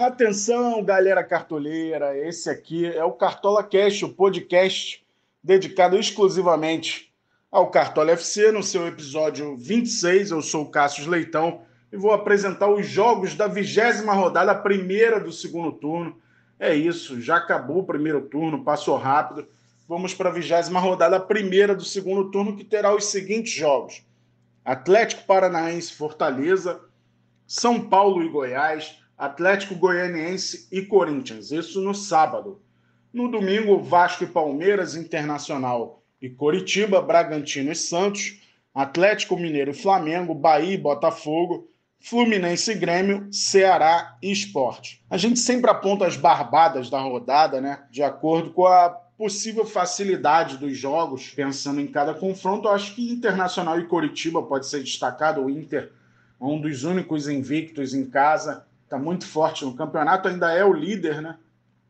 Atenção, 0.00 0.82
galera 0.82 1.22
cartoleira, 1.22 2.16
esse 2.16 2.48
aqui 2.48 2.86
é 2.86 3.04
o 3.04 3.12
Cartola 3.12 3.62
Cast, 3.62 4.02
o 4.02 4.08
podcast 4.08 5.06
dedicado 5.44 5.94
exclusivamente 5.98 7.12
ao 7.52 7.70
Cartola 7.70 8.12
FC, 8.12 8.50
no 8.50 8.62
seu 8.62 8.86
episódio 8.86 9.58
26. 9.58 10.30
Eu 10.30 10.40
sou 10.40 10.62
o 10.62 10.70
Cássio 10.70 11.06
Leitão 11.06 11.60
e 11.92 11.98
vou 11.98 12.12
apresentar 12.12 12.70
os 12.70 12.86
jogos 12.86 13.34
da 13.34 13.46
vigésima 13.46 14.14
rodada, 14.14 14.52
a 14.52 14.58
primeira 14.58 15.20
do 15.20 15.30
segundo 15.30 15.70
turno. 15.70 16.16
É 16.58 16.74
isso, 16.74 17.20
já 17.20 17.36
acabou 17.36 17.80
o 17.80 17.86
primeiro 17.86 18.22
turno, 18.22 18.64
passou 18.64 18.96
rápido. 18.96 19.46
Vamos 19.86 20.14
para 20.14 20.30
a 20.30 20.32
vigésima 20.32 20.80
rodada, 20.80 21.16
a 21.16 21.20
primeira 21.20 21.74
do 21.74 21.84
segundo 21.84 22.30
turno, 22.30 22.56
que 22.56 22.64
terá 22.64 22.96
os 22.96 23.04
seguintes 23.04 23.52
jogos: 23.52 24.02
Atlético 24.64 25.26
Paranaense 25.26 25.92
Fortaleza, 25.92 26.80
São 27.46 27.78
Paulo 27.78 28.22
e 28.22 28.30
Goiás. 28.30 28.98
Atlético 29.20 29.74
Goianiense 29.74 30.66
e 30.72 30.80
Corinthians, 30.80 31.50
isso 31.50 31.82
no 31.82 31.94
sábado. 31.94 32.62
No 33.12 33.30
domingo, 33.30 33.82
Vasco 33.82 34.24
e 34.24 34.26
Palmeiras, 34.26 34.96
Internacional 34.96 36.02
e 36.22 36.30
Coritiba, 36.30 37.02
Bragantino 37.02 37.70
e 37.70 37.76
Santos, 37.76 38.40
Atlético 38.74 39.36
Mineiro 39.36 39.72
e 39.72 39.74
Flamengo, 39.74 40.34
Bahia 40.34 40.72
e 40.72 40.78
Botafogo, 40.78 41.68
Fluminense 42.00 42.72
e 42.72 42.74
Grêmio, 42.74 43.28
Ceará 43.30 44.16
e 44.22 44.32
Esporte. 44.32 45.04
A 45.10 45.18
gente 45.18 45.38
sempre 45.38 45.70
aponta 45.70 46.06
as 46.06 46.16
barbadas 46.16 46.88
da 46.88 46.98
rodada, 46.98 47.60
né? 47.60 47.84
De 47.90 48.02
acordo 48.02 48.54
com 48.54 48.66
a 48.66 48.88
possível 48.88 49.66
facilidade 49.66 50.56
dos 50.56 50.78
jogos, 50.78 51.28
pensando 51.28 51.78
em 51.78 51.86
cada 51.86 52.14
confronto. 52.14 52.68
Eu 52.68 52.72
acho 52.72 52.94
que 52.94 53.12
Internacional 53.12 53.78
e 53.78 53.86
Coritiba 53.86 54.42
pode 54.42 54.66
ser 54.66 54.80
destacado. 54.80 55.42
O 55.42 55.50
Inter 55.50 55.92
um 56.40 56.58
dos 56.58 56.84
únicos 56.84 57.28
invictos 57.28 57.92
em 57.92 58.08
casa 58.08 58.64
está 58.90 58.98
muito 58.98 59.24
forte 59.24 59.64
no 59.64 59.72
campeonato, 59.72 60.26
ainda 60.26 60.52
é 60.52 60.64
o 60.64 60.72
líder, 60.72 61.22
né? 61.22 61.38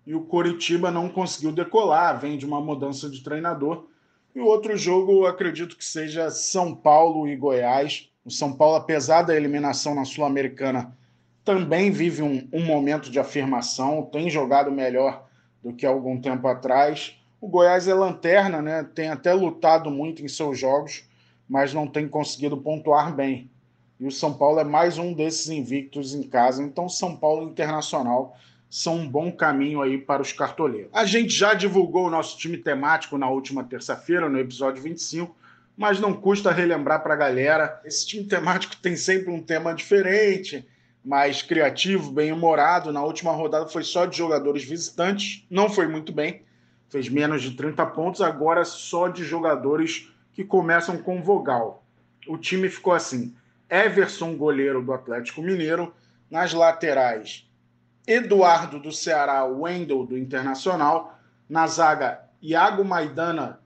E 0.06 0.14
o 0.14 0.20
Coritiba 0.20 0.90
não 0.90 1.08
conseguiu 1.08 1.50
decolar, 1.50 2.20
vem 2.20 2.36
de 2.36 2.44
uma 2.44 2.60
mudança 2.60 3.08
de 3.08 3.22
treinador. 3.22 3.86
E 4.34 4.40
o 4.40 4.44
outro 4.44 4.76
jogo, 4.76 5.24
acredito 5.24 5.78
que 5.78 5.84
seja 5.84 6.30
São 6.30 6.74
Paulo 6.74 7.26
e 7.26 7.34
Goiás. 7.34 8.10
O 8.22 8.30
São 8.30 8.52
Paulo, 8.52 8.76
apesar 8.76 9.22
da 9.22 9.34
eliminação 9.34 9.94
na 9.94 10.04
Sul-Americana, 10.04 10.94
também 11.42 11.90
vive 11.90 12.22
um, 12.22 12.46
um, 12.52 12.64
momento 12.66 13.10
de 13.10 13.18
afirmação, 13.18 14.02
tem 14.12 14.28
jogado 14.28 14.70
melhor 14.70 15.26
do 15.62 15.72
que 15.72 15.86
algum 15.86 16.20
tempo 16.20 16.46
atrás. 16.48 17.16
O 17.40 17.48
Goiás 17.48 17.88
é 17.88 17.94
lanterna, 17.94 18.60
né? 18.60 18.84
Tem 18.94 19.08
até 19.08 19.32
lutado 19.32 19.90
muito 19.90 20.22
em 20.22 20.28
seus 20.28 20.58
jogos, 20.58 21.08
mas 21.48 21.72
não 21.72 21.86
tem 21.86 22.06
conseguido 22.06 22.58
pontuar 22.58 23.14
bem. 23.14 23.50
E 24.00 24.06
o 24.06 24.10
São 24.10 24.32
Paulo 24.32 24.58
é 24.58 24.64
mais 24.64 24.96
um 24.96 25.12
desses 25.12 25.50
invictos 25.50 26.14
em 26.14 26.22
casa. 26.22 26.62
Então, 26.62 26.88
São 26.88 27.14
Paulo 27.14 27.46
Internacional 27.46 28.34
são 28.70 28.96
um 28.96 29.08
bom 29.08 29.30
caminho 29.30 29.82
aí 29.82 29.98
para 29.98 30.22
os 30.22 30.32
cartoleiros. 30.32 30.90
A 30.94 31.04
gente 31.04 31.34
já 31.34 31.52
divulgou 31.52 32.06
o 32.06 32.10
nosso 32.10 32.38
time 32.38 32.56
temático 32.56 33.18
na 33.18 33.28
última 33.28 33.62
terça-feira, 33.62 34.26
no 34.26 34.38
episódio 34.38 34.82
25, 34.82 35.36
mas 35.76 36.00
não 36.00 36.14
custa 36.14 36.50
relembrar 36.50 37.02
para 37.02 37.12
a 37.12 37.16
galera. 37.16 37.78
Esse 37.84 38.06
time 38.06 38.24
temático 38.24 38.74
tem 38.76 38.96
sempre 38.96 39.30
um 39.30 39.42
tema 39.42 39.74
diferente, 39.74 40.66
mais 41.04 41.42
criativo, 41.42 42.10
bem 42.10 42.32
humorado. 42.32 42.92
Na 42.92 43.02
última 43.02 43.32
rodada 43.32 43.66
foi 43.66 43.82
só 43.82 44.06
de 44.06 44.16
jogadores 44.16 44.64
visitantes, 44.64 45.44
não 45.50 45.68
foi 45.68 45.86
muito 45.86 46.10
bem, 46.10 46.42
fez 46.88 47.06
menos 47.10 47.42
de 47.42 47.50
30 47.50 47.84
pontos. 47.86 48.22
Agora 48.22 48.64
só 48.64 49.08
de 49.08 49.24
jogadores 49.24 50.08
que 50.32 50.42
começam 50.42 50.96
com 50.96 51.22
vogal. 51.22 51.84
O 52.26 52.38
time 52.38 52.70
ficou 52.70 52.94
assim: 52.94 53.34
Everson, 53.70 54.36
goleiro 54.36 54.82
do 54.82 54.92
Atlético 54.92 55.40
Mineiro. 55.40 55.94
Nas 56.28 56.52
laterais, 56.52 57.48
Eduardo 58.06 58.78
do 58.78 58.90
Ceará, 58.90 59.44
Wendel 59.44 60.04
do 60.04 60.18
Internacional. 60.18 61.16
Na 61.48 61.66
zaga, 61.66 62.20
Iago 62.42 62.84
Maidana 62.84 63.60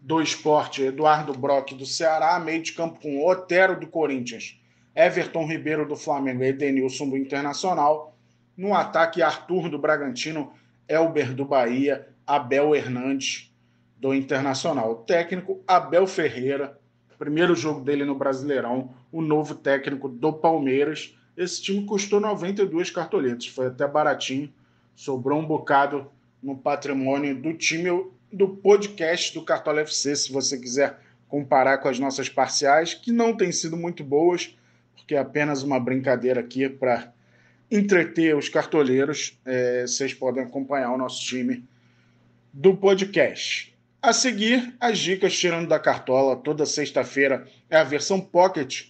do 0.00 0.20
Esporte, 0.20 0.82
Eduardo 0.82 1.32
Brock 1.32 1.72
do 1.74 1.86
Ceará. 1.86 2.38
Meio 2.40 2.62
de 2.62 2.72
campo 2.72 3.00
com 3.00 3.24
Otero 3.24 3.78
do 3.78 3.86
Corinthians, 3.86 4.60
Everton 4.94 5.46
Ribeiro 5.46 5.86
do 5.86 5.96
Flamengo 5.96 6.42
e 6.42 6.48
Edenilson 6.48 7.08
do 7.08 7.16
Internacional. 7.16 8.16
No 8.56 8.74
ataque, 8.74 9.22
Arthur 9.22 9.68
do 9.68 9.78
Bragantino, 9.78 10.52
Elber 10.88 11.34
do 11.34 11.44
Bahia, 11.44 12.08
Abel 12.26 12.74
Hernandes 12.74 13.54
do 13.96 14.14
Internacional. 14.14 14.92
O 14.92 14.94
técnico, 14.96 15.62
Abel 15.66 16.06
Ferreira 16.06 16.78
primeiro 17.18 17.54
jogo 17.54 17.80
dele 17.80 18.04
no 18.04 18.14
Brasileirão, 18.14 18.94
o 19.10 19.22
novo 19.22 19.54
técnico 19.54 20.08
do 20.08 20.32
Palmeiras. 20.32 21.16
Esse 21.36 21.62
time 21.62 21.84
custou 21.84 22.20
92 22.20 22.90
cartoletas, 22.90 23.46
foi 23.46 23.66
até 23.66 23.86
baratinho, 23.86 24.52
sobrou 24.94 25.38
um 25.38 25.46
bocado 25.46 26.10
no 26.42 26.56
patrimônio 26.56 27.34
do 27.40 27.52
time 27.54 27.90
do 28.32 28.48
podcast 28.48 29.34
do 29.34 29.44
Cartola 29.44 29.80
FC, 29.80 30.16
se 30.16 30.32
você 30.32 30.58
quiser 30.58 30.98
comparar 31.28 31.78
com 31.78 31.88
as 31.88 31.98
nossas 31.98 32.28
parciais, 32.28 32.94
que 32.94 33.12
não 33.12 33.36
têm 33.36 33.52
sido 33.52 33.76
muito 33.76 34.04
boas, 34.04 34.56
porque 34.94 35.14
é 35.14 35.18
apenas 35.18 35.62
uma 35.62 35.78
brincadeira 35.78 36.40
aqui 36.40 36.68
para 36.68 37.12
entreter 37.70 38.36
os 38.36 38.48
cartoleiros. 38.48 39.38
É, 39.44 39.86
vocês 39.86 40.14
podem 40.14 40.42
acompanhar 40.42 40.92
o 40.92 40.98
nosso 40.98 41.24
time 41.24 41.64
do 42.52 42.76
podcast. 42.76 43.75
A 44.02 44.12
seguir, 44.12 44.76
as 44.80 44.98
dicas 44.98 45.36
tirando 45.36 45.68
da 45.68 45.78
cartola. 45.78 46.36
Toda 46.36 46.64
sexta-feira 46.64 47.46
é 47.68 47.76
a 47.76 47.84
versão 47.84 48.20
pocket 48.20 48.88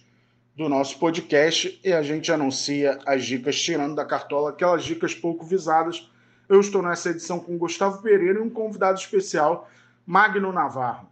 do 0.55 0.67
nosso 0.67 0.97
podcast 0.99 1.79
e 1.83 1.93
a 1.93 2.01
gente 2.01 2.31
anuncia 2.31 2.99
as 3.05 3.25
dicas 3.25 3.61
tirando 3.61 3.95
da 3.95 4.05
cartola, 4.05 4.49
aquelas 4.49 4.83
dicas 4.83 5.13
pouco 5.13 5.45
visadas. 5.45 6.09
Eu 6.49 6.59
estou 6.59 6.81
nessa 6.81 7.09
edição 7.09 7.39
com 7.39 7.57
Gustavo 7.57 8.01
Pereira 8.01 8.39
e 8.39 8.41
um 8.41 8.49
convidado 8.49 8.99
especial, 8.99 9.69
Magno 10.05 10.51
Navarro. 10.51 11.09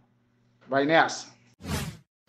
Vai 0.68 0.84
nessa! 0.84 1.35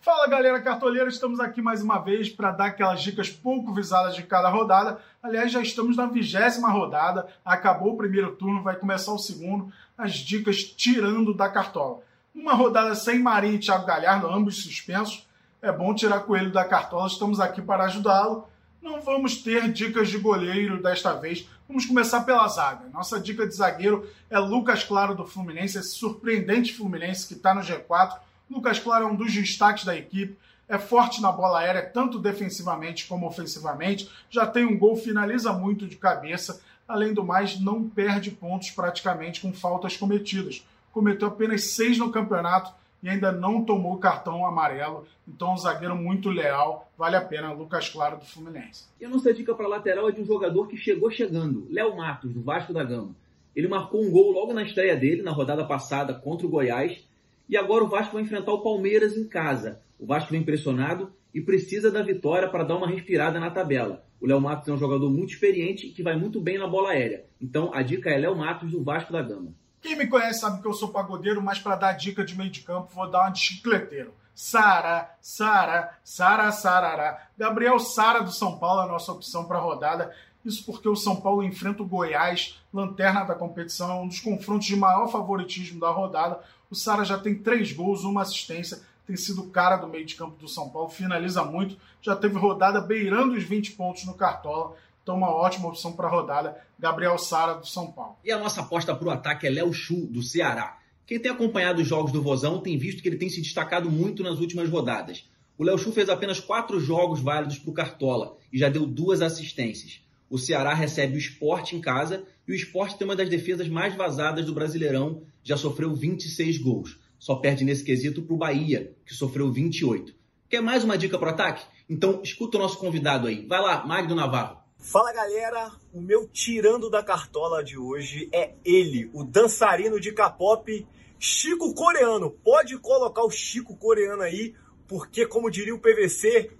Fala 0.08 0.26
galera 0.26 0.58
cartoleira, 0.62 1.06
estamos 1.10 1.38
aqui 1.38 1.60
mais 1.60 1.82
uma 1.82 1.98
vez 1.98 2.30
para 2.30 2.50
dar 2.50 2.68
aquelas 2.68 3.02
dicas 3.02 3.28
pouco 3.28 3.74
visadas 3.74 4.16
de 4.16 4.22
cada 4.22 4.48
rodada. 4.48 4.98
Aliás, 5.22 5.52
já 5.52 5.60
estamos 5.60 5.98
na 5.98 6.06
vigésima 6.06 6.70
rodada, 6.70 7.28
acabou 7.44 7.92
o 7.92 7.96
primeiro 7.98 8.34
turno, 8.34 8.62
vai 8.62 8.74
começar 8.74 9.12
o 9.12 9.18
segundo. 9.18 9.70
As 9.98 10.14
dicas 10.14 10.64
tirando 10.64 11.34
da 11.34 11.50
cartola. 11.50 12.00
Uma 12.34 12.54
rodada 12.54 12.94
sem 12.94 13.18
Marinho 13.18 13.56
e 13.56 13.58
Thiago 13.58 13.84
Galhardo, 13.84 14.26
ambos 14.28 14.62
suspensos. 14.62 15.28
É 15.60 15.70
bom 15.70 15.94
tirar 15.94 16.20
coelho 16.20 16.50
da 16.50 16.64
cartola, 16.64 17.06
estamos 17.06 17.38
aqui 17.38 17.60
para 17.60 17.84
ajudá-lo. 17.84 18.48
Não 18.80 19.02
vamos 19.02 19.36
ter 19.42 19.70
dicas 19.70 20.08
de 20.08 20.16
goleiro 20.16 20.82
desta 20.82 21.12
vez. 21.12 21.46
Vamos 21.68 21.84
começar 21.84 22.22
pela 22.22 22.48
zaga. 22.48 22.88
Nossa 22.94 23.20
dica 23.20 23.46
de 23.46 23.54
zagueiro 23.54 24.08
é 24.30 24.38
Lucas 24.38 24.82
Claro 24.82 25.14
do 25.14 25.26
Fluminense, 25.26 25.76
esse 25.76 25.90
surpreendente 25.90 26.72
Fluminense 26.72 27.28
que 27.28 27.34
está 27.34 27.54
no 27.54 27.60
G4 27.60 28.26
Lucas 28.50 28.78
Claro 28.78 29.04
é 29.04 29.08
um 29.08 29.16
dos 29.16 29.32
destaques 29.32 29.84
da 29.84 29.96
equipe, 29.96 30.36
é 30.68 30.78
forte 30.78 31.22
na 31.22 31.32
bola 31.32 31.60
aérea, 31.60 31.82
tanto 31.82 32.18
defensivamente 32.18 33.06
como 33.06 33.26
ofensivamente, 33.26 34.10
já 34.28 34.46
tem 34.46 34.66
um 34.66 34.78
gol, 34.78 34.96
finaliza 34.96 35.52
muito 35.52 35.86
de 35.86 35.96
cabeça, 35.96 36.60
além 36.86 37.14
do 37.14 37.24
mais, 37.24 37.58
não 37.60 37.88
perde 37.88 38.30
pontos 38.30 38.70
praticamente 38.70 39.40
com 39.40 39.52
faltas 39.52 39.96
cometidas. 39.96 40.66
Cometeu 40.92 41.28
apenas 41.28 41.64
seis 41.64 41.98
no 41.98 42.10
campeonato 42.10 42.72
e 43.02 43.08
ainda 43.08 43.30
não 43.30 43.64
tomou 43.64 43.98
cartão 43.98 44.44
amarelo. 44.44 45.06
Então, 45.26 45.54
um 45.54 45.56
zagueiro 45.56 45.94
muito 45.94 46.28
leal, 46.30 46.90
vale 46.96 47.16
a 47.16 47.20
pena, 47.20 47.52
Lucas 47.52 47.88
Claro 47.88 48.18
do 48.18 48.24
Fluminense. 48.24 48.86
E 49.00 49.04
a 49.04 49.08
nossa 49.08 49.32
dica 49.32 49.54
para 49.54 49.68
lateral 49.68 50.08
é 50.08 50.12
de 50.12 50.20
um 50.20 50.26
jogador 50.26 50.66
que 50.66 50.76
chegou 50.76 51.10
chegando, 51.10 51.66
Léo 51.70 51.96
Matos, 51.96 52.32
do 52.32 52.42
Vasco 52.42 52.72
da 52.72 52.84
Gama. 52.84 53.14
Ele 53.54 53.68
marcou 53.68 54.02
um 54.02 54.10
gol 54.10 54.32
logo 54.32 54.52
na 54.52 54.62
estreia 54.62 54.96
dele, 54.96 55.22
na 55.22 55.32
rodada 55.32 55.64
passada 55.64 56.14
contra 56.14 56.46
o 56.46 56.50
Goiás, 56.50 57.07
e 57.48 57.56
agora 57.56 57.84
o 57.84 57.88
Vasco 57.88 58.14
vai 58.14 58.22
enfrentar 58.22 58.52
o 58.52 58.62
Palmeiras 58.62 59.16
em 59.16 59.26
casa. 59.26 59.80
O 59.98 60.06
Vasco 60.06 60.30
vem 60.30 60.42
pressionado 60.42 61.12
e 61.32 61.40
precisa 61.40 61.90
da 61.90 62.02
vitória 62.02 62.48
para 62.48 62.64
dar 62.64 62.76
uma 62.76 62.88
respirada 62.88 63.40
na 63.40 63.50
tabela. 63.50 64.04
O 64.20 64.26
Léo 64.26 64.40
Matos 64.40 64.68
é 64.68 64.72
um 64.72 64.78
jogador 64.78 65.10
muito 65.10 65.32
experiente 65.32 65.86
e 65.86 65.92
que 65.92 66.02
vai 66.02 66.16
muito 66.16 66.40
bem 66.40 66.58
na 66.58 66.66
bola 66.66 66.90
aérea. 66.90 67.24
Então 67.40 67.72
a 67.72 67.82
dica 67.82 68.10
é 68.10 68.18
Léo 68.18 68.36
Matos 68.36 68.72
do 68.72 68.82
Vasco 68.82 69.12
da 69.12 69.22
Gama. 69.22 69.54
Quem 69.80 69.96
me 69.96 70.08
conhece 70.08 70.40
sabe 70.40 70.60
que 70.60 70.66
eu 70.66 70.74
sou 70.74 70.88
pagodeiro, 70.88 71.40
mas 71.40 71.60
para 71.60 71.76
dar 71.76 71.92
dica 71.92 72.24
de 72.24 72.36
meio 72.36 72.50
de 72.50 72.60
campo 72.60 72.92
vou 72.92 73.08
dar 73.08 73.22
uma 73.22 73.30
de 73.30 73.38
chicleteiro. 73.38 74.12
Sara, 74.34 75.16
Sara, 75.20 75.98
Sara, 76.04 76.50
Sarará. 76.52 77.28
Gabriel 77.36 77.78
Sara 77.78 78.20
do 78.20 78.30
São 78.30 78.58
Paulo 78.58 78.82
é 78.82 78.84
a 78.84 78.88
nossa 78.88 79.12
opção 79.12 79.44
para 79.44 79.58
a 79.58 79.60
rodada. 79.60 80.14
Isso 80.44 80.64
porque 80.64 80.88
o 80.88 80.96
São 80.96 81.16
Paulo 81.16 81.42
enfrenta 81.42 81.82
o 81.82 81.86
Goiás, 81.86 82.60
lanterna 82.72 83.24
da 83.24 83.34
competição, 83.34 83.90
é 83.90 83.94
um 83.94 84.08
dos 84.08 84.20
confrontos 84.20 84.66
de 84.66 84.76
maior 84.76 85.08
favoritismo 85.08 85.80
da 85.80 85.90
rodada. 85.90 86.40
O 86.70 86.74
Sara 86.74 87.04
já 87.04 87.18
tem 87.18 87.34
três 87.34 87.72
gols, 87.72 88.04
uma 88.04 88.22
assistência, 88.22 88.80
tem 89.06 89.16
sido 89.16 89.44
cara 89.44 89.76
do 89.76 89.88
meio 89.88 90.04
de 90.04 90.14
campo 90.14 90.36
do 90.38 90.46
São 90.46 90.68
Paulo, 90.68 90.90
finaliza 90.90 91.42
muito, 91.42 91.78
já 92.02 92.14
teve 92.14 92.36
rodada 92.36 92.80
beirando 92.80 93.34
os 93.34 93.42
20 93.42 93.72
pontos 93.72 94.04
no 94.04 94.14
Cartola. 94.14 94.76
Então, 95.02 95.16
uma 95.16 95.34
ótima 95.34 95.68
opção 95.68 95.92
para 95.92 96.06
a 96.06 96.10
rodada, 96.10 96.60
Gabriel 96.78 97.16
Sara 97.16 97.54
do 97.54 97.66
São 97.66 97.90
Paulo. 97.90 98.16
E 98.22 98.30
a 98.30 98.38
nossa 98.38 98.60
aposta 98.60 98.94
para 98.94 99.08
o 99.08 99.10
ataque 99.10 99.46
é 99.46 99.50
Léo 99.50 99.72
Chu, 99.72 100.06
do 100.06 100.22
Ceará. 100.22 100.78
Quem 101.06 101.18
tem 101.18 101.32
acompanhado 101.32 101.80
os 101.80 101.88
jogos 101.88 102.12
do 102.12 102.20
Vozão 102.20 102.60
tem 102.60 102.76
visto 102.76 103.00
que 103.00 103.08
ele 103.08 103.16
tem 103.16 103.30
se 103.30 103.40
destacado 103.40 103.90
muito 103.90 104.22
nas 104.22 104.38
últimas 104.38 104.68
rodadas. 104.68 105.24
O 105.56 105.64
Léo 105.64 105.78
Chu 105.78 105.90
fez 105.90 106.10
apenas 106.10 106.38
quatro 106.38 106.78
jogos 106.78 107.20
válidos 107.20 107.58
para 107.58 107.70
o 107.70 107.74
Cartola 107.74 108.36
e 108.52 108.58
já 108.58 108.68
deu 108.68 108.86
duas 108.86 109.22
assistências. 109.22 110.02
O 110.30 110.38
Ceará 110.38 110.74
recebe 110.74 111.14
o 111.14 111.18
esporte 111.18 111.74
em 111.74 111.80
casa 111.80 112.24
e 112.46 112.52
o 112.52 112.54
esporte 112.54 112.98
tem 112.98 113.06
uma 113.06 113.16
das 113.16 113.28
defesas 113.28 113.68
mais 113.68 113.94
vazadas 113.94 114.44
do 114.44 114.52
Brasileirão, 114.52 115.22
já 115.42 115.56
sofreu 115.56 115.94
26 115.94 116.58
gols. 116.58 116.98
Só 117.18 117.36
perde 117.36 117.64
nesse 117.64 117.82
quesito 117.82 118.22
para 118.22 118.34
o 118.34 118.38
Bahia, 118.38 118.94
que 119.04 119.14
sofreu 119.14 119.50
28. 119.50 120.14
Quer 120.48 120.60
mais 120.60 120.84
uma 120.84 120.96
dica 120.96 121.18
para 121.18 121.30
ataque? 121.30 121.64
Então 121.88 122.20
escuta 122.22 122.58
o 122.58 122.60
nosso 122.60 122.78
convidado 122.78 123.26
aí. 123.26 123.46
Vai 123.46 123.60
lá, 123.60 123.86
Magno 123.86 124.14
Navarro. 124.14 124.58
Fala 124.78 125.12
galera, 125.12 125.72
o 125.92 126.00
meu 126.00 126.28
tirando 126.28 126.88
da 126.88 127.02
cartola 127.02 127.64
de 127.64 127.76
hoje 127.76 128.28
é 128.32 128.54
ele, 128.64 129.10
o 129.12 129.24
dançarino 129.24 129.98
de 129.98 130.12
K-pop, 130.12 130.86
Chico 131.18 131.74
Coreano. 131.74 132.30
Pode 132.30 132.78
colocar 132.78 133.24
o 133.24 133.30
Chico 133.30 133.76
Coreano 133.76 134.22
aí, 134.22 134.54
porque 134.86 135.26
como 135.26 135.50
diria 135.50 135.74
o 135.74 135.80
PVC, 135.80 136.52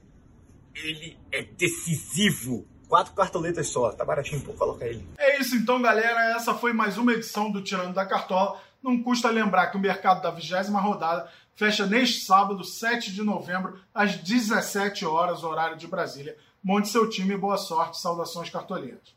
ele 0.75 1.17
é 1.31 1.43
decisivo. 1.43 2.67
Quatro 2.89 3.13
cartoletas 3.13 3.69
só, 3.69 3.93
tá 3.93 4.03
baratinho, 4.03 4.41
pô, 4.41 4.55
coloca 4.55 4.87
ele. 4.87 5.07
É 5.19 5.39
isso 5.39 5.55
então, 5.55 5.81
galera. 5.83 6.35
Essa 6.35 6.55
foi 6.55 6.73
mais 6.73 6.97
uma 6.97 7.13
edição 7.13 7.51
do 7.51 7.63
Tirando 7.63 7.93
da 7.93 8.07
Cartola. 8.07 8.59
Não 8.83 9.03
custa 9.03 9.29
lembrar 9.29 9.67
que 9.67 9.77
o 9.77 9.81
mercado 9.81 10.23
da 10.23 10.31
vigésima 10.31 10.81
rodada 10.81 11.29
fecha 11.55 11.85
neste 11.85 12.25
sábado, 12.25 12.65
7 12.65 13.13
de 13.13 13.23
novembro, 13.23 13.79
às 13.93 14.17
17 14.17 15.05
horas, 15.05 15.45
horário 15.45 15.77
de 15.77 15.87
Brasília. 15.87 16.35
Monte 16.65 16.89
seu 16.89 17.09
time, 17.11 17.37
boa 17.37 17.59
sorte, 17.59 18.01
saudações 18.01 18.49
cartoleiras. 18.49 19.15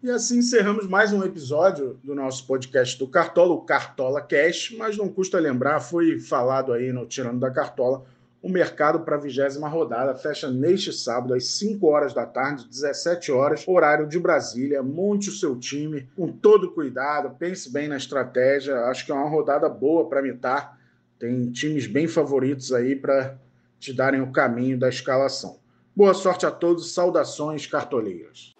E 0.00 0.08
assim 0.08 0.38
encerramos 0.38 0.86
mais 0.86 1.12
um 1.12 1.24
episódio 1.24 1.98
do 2.04 2.14
nosso 2.14 2.46
podcast 2.46 2.96
do 2.96 3.08
Cartola, 3.08 3.52
o 3.52 3.62
Cartola 3.62 4.20
Cash, 4.20 4.72
mas 4.78 4.96
não 4.96 5.08
custa 5.08 5.40
lembrar, 5.40 5.80
foi 5.80 6.20
falado 6.20 6.72
aí 6.72 6.92
no 6.92 7.06
Tirando 7.06 7.40
da 7.40 7.50
Cartola, 7.50 8.04
o 8.42 8.48
mercado 8.48 9.00
para 9.00 9.16
a 9.16 9.20
vigésima 9.20 9.68
rodada 9.68 10.14
fecha 10.14 10.50
neste 10.50 10.92
sábado, 10.92 11.34
às 11.34 11.46
5 11.48 11.86
horas 11.86 12.14
da 12.14 12.24
tarde, 12.24 12.68
17 12.68 13.32
horas, 13.32 13.66
horário 13.66 14.06
de 14.06 14.18
Brasília. 14.18 14.82
Monte 14.82 15.30
o 15.30 15.32
seu 15.32 15.56
time 15.58 16.08
com 16.14 16.28
todo 16.28 16.70
cuidado, 16.72 17.36
pense 17.38 17.72
bem 17.72 17.88
na 17.88 17.96
estratégia. 17.96 18.86
Acho 18.86 19.04
que 19.04 19.12
é 19.12 19.14
uma 19.14 19.28
rodada 19.28 19.68
boa 19.68 20.08
para 20.08 20.22
mitar. 20.22 20.78
Tem 21.18 21.50
times 21.50 21.86
bem 21.86 22.06
favoritos 22.06 22.72
aí 22.72 22.94
para 22.94 23.38
te 23.80 23.92
darem 23.92 24.20
o 24.20 24.32
caminho 24.32 24.78
da 24.78 24.88
escalação. 24.88 25.58
Boa 25.94 26.12
sorte 26.12 26.44
a 26.44 26.50
todos, 26.50 26.92
saudações 26.92 27.66
cartoleiras. 27.66 28.54